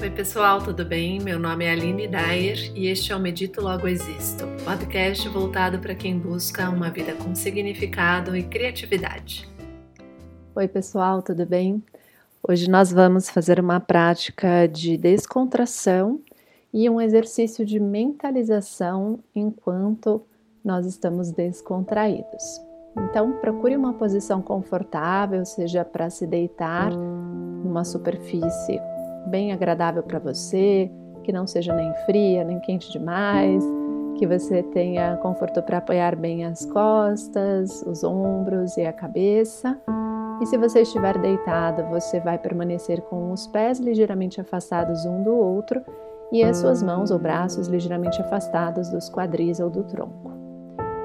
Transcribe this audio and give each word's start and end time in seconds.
Oi, 0.00 0.10
pessoal, 0.10 0.62
tudo 0.62 0.84
bem? 0.84 1.18
Meu 1.18 1.40
nome 1.40 1.64
é 1.64 1.72
Aline 1.72 2.06
Dyer 2.06 2.70
e 2.72 2.86
este 2.86 3.10
é 3.10 3.16
o 3.16 3.18
Medito 3.18 3.60
Logo 3.60 3.88
Existo, 3.88 4.44
podcast 4.64 5.28
voltado 5.28 5.80
para 5.80 5.92
quem 5.92 6.16
busca 6.16 6.70
uma 6.70 6.88
vida 6.88 7.14
com 7.14 7.34
significado 7.34 8.36
e 8.36 8.44
criatividade. 8.44 9.48
Oi, 10.54 10.68
pessoal, 10.68 11.20
tudo 11.20 11.44
bem? 11.44 11.82
Hoje 12.48 12.70
nós 12.70 12.92
vamos 12.92 13.28
fazer 13.28 13.58
uma 13.58 13.80
prática 13.80 14.68
de 14.68 14.96
descontração 14.96 16.20
e 16.72 16.88
um 16.88 17.00
exercício 17.00 17.66
de 17.66 17.80
mentalização 17.80 19.18
enquanto 19.34 20.22
nós 20.64 20.86
estamos 20.86 21.32
descontraídos. 21.32 22.60
Então, 22.96 23.32
procure 23.40 23.76
uma 23.76 23.94
posição 23.94 24.40
confortável, 24.40 25.44
seja 25.44 25.84
para 25.84 26.08
se 26.08 26.24
deitar 26.24 26.92
numa 26.92 27.82
superfície 27.82 28.80
bem 29.26 29.52
agradável 29.52 30.02
para 30.02 30.18
você, 30.18 30.90
que 31.24 31.32
não 31.32 31.46
seja 31.46 31.74
nem 31.74 31.92
fria, 32.06 32.44
nem 32.44 32.58
quente 32.60 32.90
demais, 32.90 33.62
que 34.16 34.26
você 34.26 34.62
tenha 34.62 35.16
conforto 35.18 35.62
para 35.62 35.78
apoiar 35.78 36.16
bem 36.16 36.44
as 36.44 36.64
costas, 36.66 37.82
os 37.82 38.02
ombros 38.02 38.76
e 38.76 38.86
a 38.86 38.92
cabeça. 38.92 39.78
E 40.40 40.46
se 40.46 40.56
você 40.56 40.82
estiver 40.82 41.18
deitado, 41.18 41.82
você 41.90 42.20
vai 42.20 42.38
permanecer 42.38 43.00
com 43.02 43.32
os 43.32 43.46
pés 43.46 43.78
ligeiramente 43.78 44.40
afastados 44.40 45.04
um 45.04 45.22
do 45.22 45.34
outro 45.34 45.82
e 46.32 46.42
as 46.42 46.58
suas 46.58 46.82
mãos 46.82 47.10
ou 47.10 47.18
braços 47.18 47.68
ligeiramente 47.68 48.20
afastados 48.20 48.88
dos 48.88 49.08
quadris 49.08 49.60
ou 49.60 49.70
do 49.70 49.82
tronco. 49.84 50.32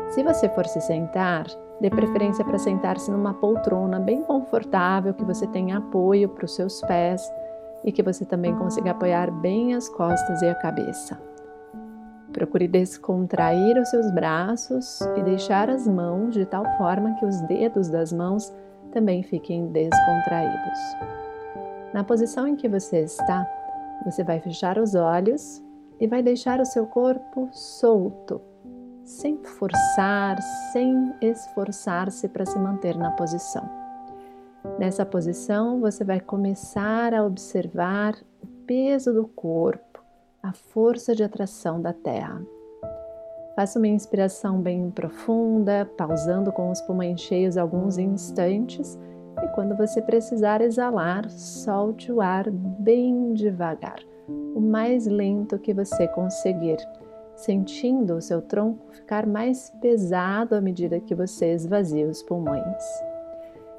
Se 0.10 0.22
você 0.24 0.48
for 0.50 0.68
se 0.68 0.80
sentar, 0.82 1.46
dê 1.82 1.90
preferência 1.90 2.46
para 2.46 2.60
sentar-se 2.60 3.10
numa 3.10 3.34
poltrona 3.34 4.00
bem 4.00 4.22
confortável, 4.22 5.14
que 5.14 5.26
você 5.26 5.48
tenha 5.48 5.78
apoio 5.78 6.30
para 6.30 6.46
os 6.46 6.56
seus 6.56 6.82
pés 6.82 7.28
e 7.84 7.92
que 7.92 8.04
você 8.04 8.26
também 8.26 8.56
consiga 8.56 8.92
apoiar 8.92 9.32
bem 9.32 9.74
as 9.76 9.90
costas 9.90 10.42
e 10.42 10.48
a 10.48 10.56
cabeça. 10.56 11.20
Procure 12.32 12.68
descontrair 12.68 13.78
os 13.80 13.90
seus 13.90 14.10
braços 14.12 15.02
e 15.16 15.22
deixar 15.22 15.70
as 15.70 15.88
mãos 15.88 16.34
de 16.34 16.46
tal 16.46 16.66
forma 16.78 17.14
que 17.16 17.26
os 17.26 17.40
dedos 17.42 17.90
das 17.90 18.12
mãos 18.12 18.52
também 18.92 19.22
fiquem 19.22 19.68
descontraídos. 19.68 20.80
Na 21.94 22.04
posição 22.04 22.48
em 22.48 22.56
que 22.56 22.68
você 22.68 23.02
está, 23.02 23.48
você 24.04 24.24
vai 24.24 24.40
fechar 24.40 24.78
os 24.80 24.96
olhos 24.96 25.62
e 26.00 26.08
vai 26.08 26.24
deixar 26.24 26.60
o 26.60 26.66
seu 26.66 26.88
corpo 26.88 27.50
solto, 27.52 28.42
sem 29.04 29.38
forçar, 29.44 30.42
sem 30.72 31.14
esforçar-se 31.22 32.28
para 32.30 32.46
se 32.46 32.58
manter 32.58 32.98
na 32.98 33.12
posição. 33.12 33.83
Nessa 34.80 35.06
posição, 35.06 35.80
você 35.80 36.04
vai 36.04 36.20
começar 36.20 37.14
a 37.14 37.26
observar 37.26 38.16
o 38.42 38.48
peso 38.66 39.14
do 39.14 39.28
corpo, 39.28 40.04
a 40.42 40.54
força 40.54 41.14
de 41.14 41.24
atração 41.24 41.82
da 41.82 41.94
Terra. 41.94 42.42
Faça 43.56 43.78
uma 43.78 43.88
inspiração 43.88 44.60
bem 44.60 44.90
profunda, 44.90 45.88
pausando 45.98 46.52
com 46.52 46.72
os 46.72 46.82
pulmões 46.82 47.22
cheios 47.22 47.56
alguns 47.56 47.98
instantes, 47.98 48.98
e 49.44 49.48
quando 49.50 49.76
você 49.76 50.02
precisar 50.02 50.60
exalar, 50.62 51.30
solte 51.30 52.12
o 52.12 52.20
ar 52.20 52.50
bem 52.50 53.34
devagar, 53.34 54.00
o 54.56 54.60
mais 54.60 55.06
lento 55.06 55.60
que 55.60 55.74
você 55.74 56.08
conseguir, 56.08 56.78
sentindo 57.36 58.16
o 58.16 58.22
seu 58.22 58.42
tronco 58.42 58.92
ficar 58.92 59.28
mais 59.28 59.70
pesado 59.82 60.56
à 60.56 60.62
medida 60.62 61.00
que 61.00 61.14
você 61.14 61.54
esvazia 61.54 62.08
os 62.08 62.24
pulmões. 62.24 63.13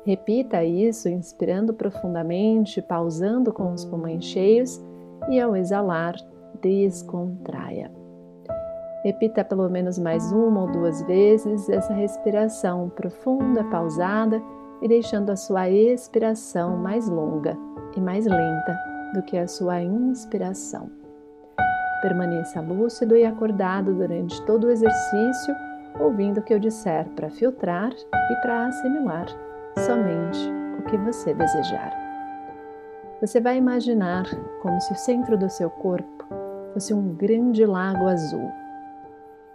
Repita 0.04 0.62
isso 0.62 1.08
inspirando 1.08 1.72
profundamente, 1.72 2.82
pausando 2.82 3.50
com 3.54 3.72
os 3.72 3.86
pulmões 3.86 4.22
cheios 4.22 4.84
e 5.30 5.40
ao 5.40 5.56
exalar, 5.56 6.14
descontraia. 6.60 7.90
Repita 9.02 9.42
pelo 9.42 9.68
menos 9.70 9.98
mais 9.98 10.30
uma 10.30 10.62
ou 10.62 10.70
duas 10.70 11.00
vezes 11.02 11.70
essa 11.70 11.94
respiração 11.94 12.90
profunda, 12.90 13.64
pausada 13.64 14.42
e 14.82 14.88
deixando 14.88 15.30
a 15.30 15.36
sua 15.36 15.70
expiração 15.70 16.76
mais 16.76 17.08
longa 17.08 17.56
e 17.96 18.00
mais 18.00 18.26
lenta 18.26 18.78
do 19.14 19.22
que 19.22 19.38
a 19.38 19.48
sua 19.48 19.80
inspiração. 19.80 20.90
Permaneça 22.02 22.60
lúcido 22.60 23.16
e 23.16 23.24
acordado 23.24 23.94
durante 23.94 24.40
todo 24.44 24.64
o 24.64 24.70
exercício, 24.70 25.54
ouvindo 25.98 26.40
o 26.40 26.42
que 26.42 26.52
eu 26.52 26.58
disser 26.58 27.08
para 27.10 27.30
filtrar 27.30 27.90
e 27.92 28.36
para 28.42 28.66
assimilar 28.66 29.26
somente 29.78 30.38
o 30.78 30.82
que 30.82 30.96
você 30.98 31.34
desejar. 31.34 31.92
Você 33.20 33.40
vai 33.40 33.56
imaginar 33.56 34.24
como 34.60 34.80
se 34.80 34.92
o 34.92 34.96
centro 34.96 35.36
do 35.38 35.48
seu 35.48 35.70
corpo 35.70 36.24
fosse 36.72 36.92
um 36.92 37.14
grande 37.14 37.64
lago 37.64 38.06
azul. 38.06 38.50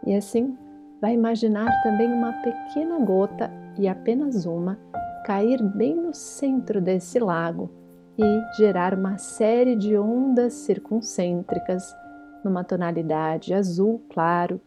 E 0.05 0.15
assim, 0.15 0.57
vai 1.01 1.13
imaginar 1.13 1.69
também 1.83 2.11
uma 2.11 2.33
pequena 2.33 2.99
gota, 2.99 3.51
e 3.77 3.87
apenas 3.87 4.45
uma, 4.45 4.77
cair 5.25 5.61
bem 5.61 5.95
no 5.95 6.13
centro 6.13 6.81
desse 6.81 7.19
lago 7.19 7.69
e 8.17 8.57
gerar 8.57 8.93
uma 8.93 9.17
série 9.17 9.75
de 9.75 9.97
ondas 9.97 10.53
circuncêntricas 10.53 11.95
numa 12.43 12.63
tonalidade 12.63 13.53
azul 13.53 14.01
claro, 14.09 14.59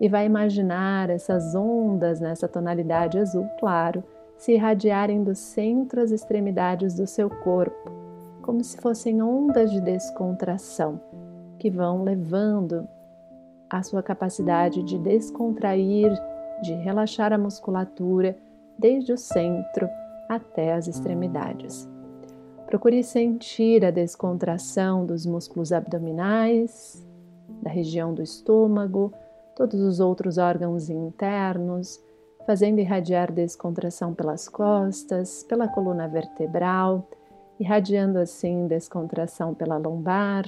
e 0.00 0.08
vai 0.08 0.26
imaginar 0.26 1.10
essas 1.10 1.54
ondas 1.54 2.20
nessa 2.20 2.48
tonalidade 2.48 3.18
azul 3.18 3.48
claro 3.58 4.02
se 4.40 4.54
irradiarem 4.54 5.22
do 5.22 5.34
centro 5.34 6.00
às 6.00 6.10
extremidades 6.10 6.94
do 6.94 7.06
seu 7.06 7.28
corpo, 7.28 7.90
como 8.40 8.64
se 8.64 8.78
fossem 8.78 9.22
ondas 9.22 9.70
de 9.70 9.82
descontração 9.82 10.98
que 11.58 11.68
vão 11.68 12.02
levando 12.02 12.88
a 13.68 13.82
sua 13.82 14.02
capacidade 14.02 14.82
de 14.82 14.96
descontrair, 14.98 16.10
de 16.62 16.72
relaxar 16.72 17.34
a 17.34 17.38
musculatura 17.38 18.34
desde 18.78 19.12
o 19.12 19.18
centro 19.18 19.86
até 20.26 20.72
as 20.72 20.88
extremidades. 20.88 21.86
Procure 22.66 23.02
sentir 23.02 23.84
a 23.84 23.90
descontração 23.90 25.04
dos 25.04 25.26
músculos 25.26 25.70
abdominais, 25.70 27.06
da 27.62 27.68
região 27.68 28.14
do 28.14 28.22
estômago, 28.22 29.12
todos 29.54 29.78
os 29.82 30.00
outros 30.00 30.38
órgãos 30.38 30.88
internos 30.88 32.00
fazendo 32.50 32.80
irradiar 32.80 33.30
descontração 33.30 34.12
pelas 34.12 34.48
costas, 34.48 35.44
pela 35.44 35.68
coluna 35.68 36.08
vertebral, 36.08 37.08
irradiando 37.60 38.18
assim 38.18 38.66
descontração 38.66 39.54
pela 39.54 39.76
lombar, 39.76 40.44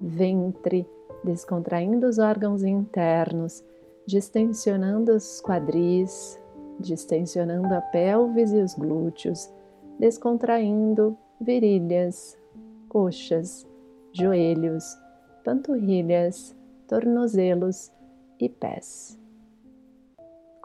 ventre, 0.00 0.84
descontraindo 1.22 2.08
os 2.08 2.18
órgãos 2.18 2.64
internos, 2.64 3.62
distensionando 4.04 5.12
os 5.12 5.40
quadris, 5.40 6.40
distensionando 6.80 7.72
a 7.72 7.80
pelvis 7.82 8.50
e 8.50 8.56
os 8.56 8.74
glúteos, 8.74 9.48
descontraindo 9.96 11.16
virilhas, 11.40 12.36
coxas, 12.88 13.64
joelhos, 14.12 14.84
panturrilhas, 15.44 16.56
tornozelos 16.88 17.92
e 18.40 18.48
pés 18.48 19.16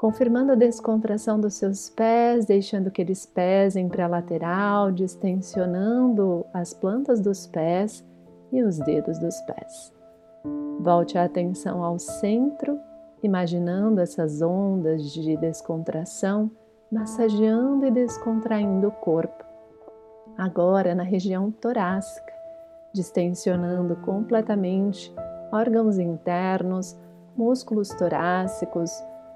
confirmando 0.03 0.51
a 0.51 0.55
descontração 0.55 1.39
dos 1.39 1.53
seus 1.53 1.89
pés, 1.89 2.45
deixando 2.45 2.91
que 2.91 3.01
eles 3.01 3.25
pesem 3.25 3.87
para 3.87 4.03
a 4.03 4.09
lateral, 4.09 4.91
distensionando 4.91 6.45
as 6.53 6.73
plantas 6.73 7.21
dos 7.21 7.47
pés 7.47 8.03
e 8.51 8.61
os 8.61 8.79
dedos 8.79 9.17
dos 9.17 9.39
pés. 9.43 9.93
Volte 10.81 11.17
a 11.17 11.23
atenção 11.23 11.81
ao 11.81 11.97
centro, 11.97 12.77
imaginando 13.23 14.01
essas 14.01 14.41
ondas 14.41 15.09
de 15.09 15.37
descontração 15.37 16.51
massageando 16.91 17.85
e 17.85 17.91
descontraindo 17.91 18.89
o 18.89 18.91
corpo. 18.91 19.45
Agora 20.37 20.93
na 20.93 21.03
região 21.03 21.49
torácica, 21.49 22.33
distensionando 22.91 23.95
completamente 23.95 25.15
órgãos 25.49 25.97
internos, 25.97 26.93
músculos 27.37 27.87
torácicos, 27.87 28.91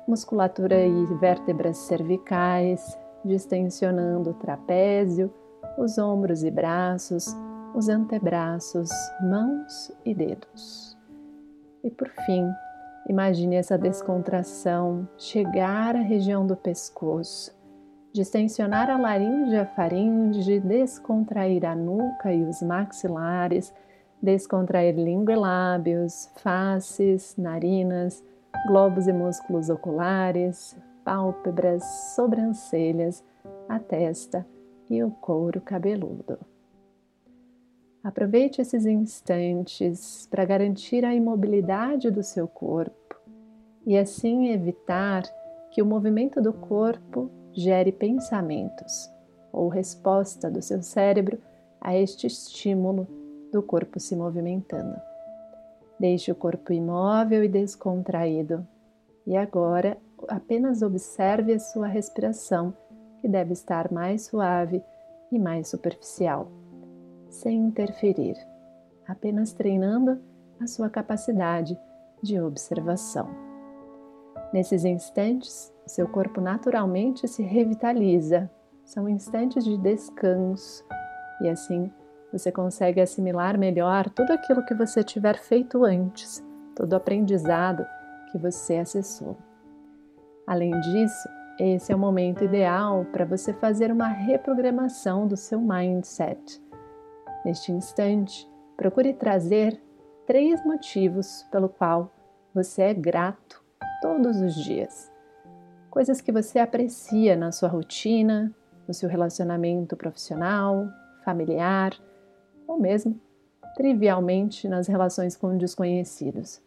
musculatura 0.07 0.85
e 0.85 1.05
vértebras 1.15 1.77
cervicais, 1.77 2.97
distensionando 3.25 4.29
o 4.29 4.33
trapézio, 4.33 5.33
os 5.77 5.97
ombros 5.97 6.43
e 6.43 6.49
braços, 6.49 7.35
os 7.75 7.89
antebraços, 7.89 8.89
mãos 9.21 9.91
e 10.05 10.15
dedos. 10.15 10.97
E 11.83 11.91
por 11.91 12.09
fim, 12.25 12.49
imagine 13.07 13.55
essa 13.55 13.77
descontração 13.77 15.07
chegar 15.17 15.95
à 15.95 15.99
região 15.99 16.47
do 16.47 16.55
pescoço, 16.55 17.55
distensionar 18.13 18.89
a 18.89 18.97
laringe 18.97 19.53
e 19.53 19.59
a 19.59 19.65
faringe, 19.65 20.59
descontrair 20.59 21.65
a 21.65 21.75
nuca 21.75 22.33
e 22.33 22.43
os 22.43 22.61
maxilares, 22.61 23.73
descontrair 24.21 24.95
língua 24.95 25.33
e 25.33 25.37
lábios, 25.37 26.31
faces, 26.37 27.35
narinas, 27.37 28.23
globos 28.65 29.07
e 29.07 29.13
músculos 29.13 29.69
oculares, 29.69 30.77
pálpebras, 31.03 31.83
sobrancelhas, 32.15 33.23
a 33.67 33.79
testa 33.79 34.45
e 34.89 35.03
o 35.03 35.11
couro 35.11 35.61
cabeludo. 35.61 36.39
Aproveite 38.03 38.61
esses 38.61 38.85
instantes 38.85 40.27
para 40.31 40.45
garantir 40.45 41.03
a 41.03 41.13
imobilidade 41.13 42.09
do 42.09 42.23
seu 42.23 42.47
corpo 42.47 43.15
e 43.85 43.97
assim 43.97 44.49
evitar 44.49 45.23
que 45.71 45.81
o 45.81 45.85
movimento 45.85 46.41
do 46.41 46.53
corpo 46.53 47.29
gere 47.53 47.91
pensamentos 47.91 49.09
ou 49.51 49.67
resposta 49.67 50.49
do 50.49 50.61
seu 50.61 50.81
cérebro 50.81 51.37
a 51.81 51.95
este 51.95 52.27
estímulo 52.27 53.07
do 53.51 53.61
corpo 53.61 53.99
se 53.99 54.15
movimentando. 54.15 55.06
Deixe 55.99 56.31
o 56.31 56.35
corpo 56.35 56.71
imóvel 56.71 57.43
e 57.43 57.47
descontraído. 57.47 58.65
E 59.25 59.35
agora 59.35 59.97
apenas 60.27 60.81
observe 60.81 61.53
a 61.53 61.59
sua 61.59 61.87
respiração, 61.87 62.73
que 63.19 63.27
deve 63.27 63.53
estar 63.53 63.91
mais 63.91 64.25
suave 64.25 64.83
e 65.31 65.39
mais 65.39 65.67
superficial, 65.67 66.49
sem 67.29 67.57
interferir, 67.57 68.35
apenas 69.07 69.53
treinando 69.53 70.19
a 70.61 70.67
sua 70.67 70.89
capacidade 70.89 71.77
de 72.21 72.39
observação. 72.39 73.27
Nesses 74.53 74.85
instantes, 74.85 75.73
seu 75.85 76.07
corpo 76.07 76.39
naturalmente 76.39 77.27
se 77.27 77.43
revitaliza. 77.43 78.49
São 78.85 79.09
instantes 79.09 79.65
de 79.65 79.77
descanso 79.77 80.85
e 81.41 81.49
assim 81.49 81.91
você 82.31 82.51
consegue 82.51 82.99
assimilar 82.99 83.57
melhor 83.57 84.09
tudo 84.09 84.31
aquilo 84.33 84.65
que 84.65 84.73
você 84.73 85.03
tiver 85.03 85.37
feito 85.37 85.83
antes, 85.85 86.43
todo 86.75 86.93
o 86.93 86.95
aprendizado 86.95 87.85
que 88.31 88.37
você 88.37 88.77
acessou. 88.77 89.37
Além 90.45 90.71
disso, 90.81 91.29
esse 91.59 91.91
é 91.91 91.95
o 91.95 91.99
momento 91.99 92.43
ideal 92.43 93.05
para 93.11 93.25
você 93.25 93.53
fazer 93.53 93.91
uma 93.91 94.07
reprogramação 94.07 95.27
do 95.27 95.35
seu 95.35 95.59
mindset. 95.59 96.61
Neste 97.43 97.71
instante, 97.71 98.47
procure 98.75 99.13
trazer 99.13 99.81
três 100.25 100.63
motivos 100.65 101.47
pelo 101.51 101.69
qual 101.69 102.11
você 102.53 102.83
é 102.83 102.93
grato 102.93 103.63
todos 104.01 104.39
os 104.41 104.53
dias. 104.55 105.11
Coisas 105.89 106.21
que 106.21 106.31
você 106.31 106.59
aprecia 106.59 107.35
na 107.35 107.51
sua 107.51 107.69
rotina, 107.69 108.53
no 108.87 108.93
seu 108.93 109.09
relacionamento 109.09 109.95
profissional, 109.95 110.87
familiar 111.23 111.91
ou 112.67 112.79
mesmo 112.79 113.19
trivialmente 113.75 114.67
nas 114.67 114.87
relações 114.87 115.37
com 115.37 115.55
desconhecidos. 115.57 116.59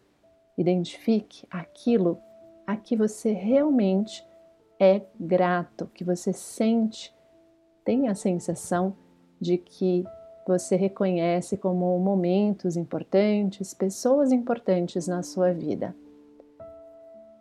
Identifique 0.56 1.46
aquilo 1.50 2.18
a 2.66 2.76
que 2.76 2.96
você 2.96 3.32
realmente 3.32 4.24
é 4.78 5.02
grato, 5.18 5.90
que 5.92 6.04
você 6.04 6.32
sente, 6.32 7.12
tem 7.84 8.08
a 8.08 8.14
sensação 8.14 8.94
de 9.40 9.58
que 9.58 10.04
você 10.46 10.76
reconhece 10.76 11.56
como 11.56 11.98
momentos 11.98 12.76
importantes, 12.76 13.74
pessoas 13.74 14.32
importantes 14.32 15.08
na 15.08 15.22
sua 15.22 15.52
vida. 15.52 15.94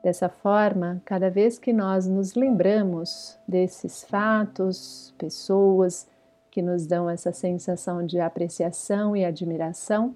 Dessa 0.03 0.29
forma, 0.29 1.01
cada 1.05 1.29
vez 1.29 1.59
que 1.59 1.73
nós 1.73 2.07
nos 2.07 2.33
lembramos 2.33 3.37
desses 3.47 4.03
fatos, 4.03 5.13
pessoas 5.17 6.07
que 6.51 6.61
nos 6.61 6.85
dão 6.85 7.09
essa 7.09 7.31
sensação 7.31 8.05
de 8.05 8.19
apreciação 8.19 9.15
e 9.15 9.23
admiração, 9.23 10.15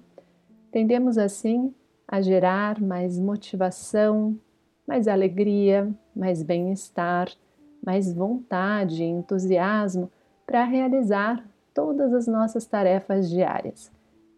tendemos 0.70 1.16
assim 1.18 1.74
a 2.06 2.20
gerar 2.20 2.80
mais 2.80 3.18
motivação, 3.18 4.38
mais 4.86 5.08
alegria, 5.08 5.90
mais 6.14 6.42
bem-estar, 6.42 7.28
mais 7.84 8.12
vontade 8.12 9.02
e 9.02 9.06
entusiasmo 9.06 10.10
para 10.46 10.64
realizar 10.64 11.44
todas 11.72 12.12
as 12.12 12.26
nossas 12.26 12.66
tarefas 12.66 13.28
diárias, 13.28 13.90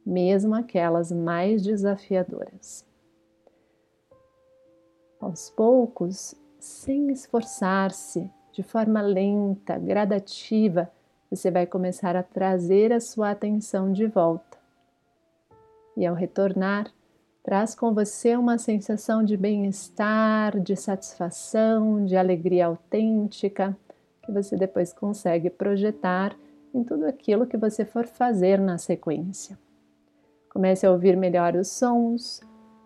mesmo 0.05 0.55
aquelas 0.55 1.13
mais 1.13 1.63
desafiadoras. 1.63 2.85
Aos 5.21 5.51
poucos, 5.51 6.35
sem 6.59 7.11
esforçar-se, 7.11 8.31
de 8.53 8.63
forma 8.63 9.01
lenta, 9.03 9.79
gradativa, 9.79 10.91
você 11.31 11.51
vai 11.51 11.67
começar 11.67 12.17
a 12.17 12.23
trazer 12.23 12.93
a 12.93 13.01
sua 13.01 13.31
atenção 13.31 13.93
de 13.93 14.07
volta. 14.07 14.57
E 15.97 16.07
ao 16.07 16.15
retornar, 16.15 16.91
traz 17.43 17.75
com 17.75 17.95
você 17.95 18.37
uma 18.37 18.59
sensação 18.59 19.23
de 19.25 19.37
bem-estar, 19.37 20.59
de 20.61 20.77
satisfação, 20.77 22.05
de 22.05 22.17
alegria 22.17 22.67
autêntica, 22.67 23.77
que 24.23 24.33
você 24.33 24.57
depois 24.57 24.93
consegue 24.93 25.49
projetar 25.49 26.37
em 26.75 26.83
tudo 26.85 27.07
aquilo 27.07 27.47
que 27.47 27.57
você 27.57 27.85
for 27.85 28.07
fazer 28.07 28.61
na 28.61 28.79
sequência. 28.79 29.59
Comece 30.51 30.87
a 30.87 30.91
ouvir 30.91 31.17
melhor 31.17 31.55
os 31.55 31.69
sons, 31.69 32.41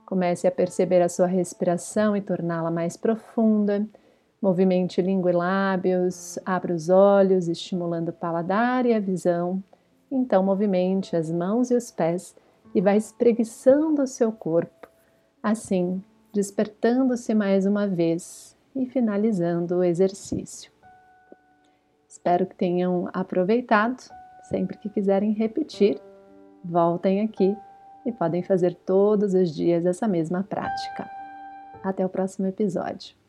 comece 0.05 0.47
a 0.47 0.51
perceber 0.51 1.01
a 1.03 1.09
sua 1.09 1.27
respiração 1.27 2.17
e 2.17 2.21
torná-la 2.21 2.71
mais 2.71 2.97
profunda. 2.97 3.87
Movimente 4.41 5.03
língua 5.03 5.31
e 5.31 5.35
lábios, 5.35 6.39
abra 6.45 6.75
os 6.75 6.89
olhos, 6.89 7.49
estimulando 7.49 8.09
o 8.09 8.13
paladar 8.13 8.87
e 8.87 8.95
a 8.95 9.01
visão. 9.01 9.63
Então, 10.11 10.43
movimente 10.43 11.15
as 11.15 11.31
mãos 11.31 11.71
e 11.71 11.75
os 11.75 11.91
pés 11.91 12.35
e 12.75 12.81
vai 12.81 12.97
espreguiçando 12.97 14.03
o 14.03 14.07
seu 14.07 14.33
corpo, 14.33 14.89
assim 15.43 16.03
despertando-se 16.33 17.35
mais 17.35 17.67
uma 17.67 17.87
vez 17.87 18.57
e 18.75 18.87
finalizando 18.87 19.79
o 19.79 19.85
exercício. 19.85 20.71
Espero 22.09 22.47
que 22.47 22.55
tenham 22.55 23.09
aproveitado. 23.13 24.01
Sempre 24.45 24.79
que 24.79 24.89
quiserem 24.89 25.33
repetir, 25.33 26.01
voltem 26.65 27.21
aqui 27.21 27.57
e 28.05 28.13
podem 28.13 28.43
fazer 28.43 28.75
todos 28.75 29.35
os 29.35 29.55
dias 29.55 29.87
essa 29.87 30.09
mesma 30.09 30.43
prática. 30.43 31.09
Até 31.83 32.05
o 32.05 32.09
próximo 32.09 32.47
episódio. 32.47 33.20